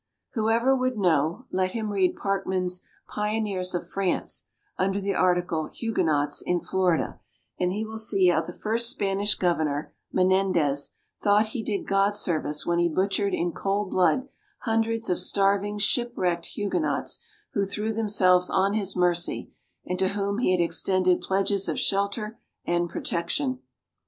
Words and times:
Whoever 0.31 0.75
would 0.75 0.97
know, 0.97 1.45
let 1.51 1.73
him 1.73 1.91
read 1.91 2.15
Parkman's 2.15 2.81
"Pioneers 3.07 3.75
of 3.75 3.87
France," 3.87 4.45
under 4.75 4.99
the 4.99 5.13
article 5.13 5.67
"Huguenots 5.67 6.41
in 6.41 6.59
Florida," 6.59 7.19
and 7.59 7.71
he 7.71 7.85
will 7.85 7.99
see 7.99 8.27
how 8.29 8.41
the 8.41 8.51
first 8.51 8.89
Spanish 8.89 9.35
governor, 9.35 9.93
Menendez, 10.11 10.93
thought 11.21 11.49
he 11.49 11.61
did 11.61 11.85
God 11.85 12.15
service 12.15 12.65
when 12.65 12.79
he 12.79 12.89
butchered 12.89 13.35
in 13.35 13.51
cold 13.51 13.91
blood 13.91 14.27
hundreds 14.61 15.07
of 15.07 15.19
starving, 15.19 15.77
shipwrecked 15.77 16.47
Huguenots 16.47 17.19
who 17.53 17.63
threw 17.63 17.93
themselves 17.93 18.49
on 18.49 18.73
his 18.73 18.95
mercy, 18.95 19.51
and 19.85 19.99
to 19.99 20.07
whom 20.17 20.39
he 20.39 20.49
had 20.49 20.59
extended 20.63 21.21
pledges 21.21 21.69
of 21.69 21.79
shelter 21.79 22.39
and 22.65 22.89
protection. 22.89 23.59